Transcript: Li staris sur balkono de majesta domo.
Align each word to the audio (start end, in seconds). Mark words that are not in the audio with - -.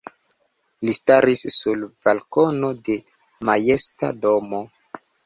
Li 0.87 0.93
staris 0.97 1.43
sur 1.55 1.83
balkono 2.07 2.71
de 2.89 2.97
majesta 3.51 4.11
domo. 4.25 4.63